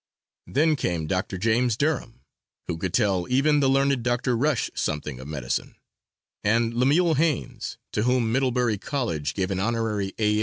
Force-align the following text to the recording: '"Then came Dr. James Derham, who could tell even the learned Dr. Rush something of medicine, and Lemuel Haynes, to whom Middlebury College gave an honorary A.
'"Then 0.47 0.75
came 0.75 1.05
Dr. 1.05 1.37
James 1.37 1.77
Derham, 1.77 2.21
who 2.65 2.79
could 2.79 2.91
tell 2.91 3.27
even 3.29 3.59
the 3.59 3.69
learned 3.69 4.01
Dr. 4.01 4.35
Rush 4.35 4.71
something 4.73 5.19
of 5.19 5.27
medicine, 5.27 5.75
and 6.43 6.73
Lemuel 6.73 7.13
Haynes, 7.17 7.77
to 7.91 8.01
whom 8.01 8.31
Middlebury 8.31 8.79
College 8.79 9.35
gave 9.35 9.51
an 9.51 9.59
honorary 9.59 10.13
A. 10.17 10.39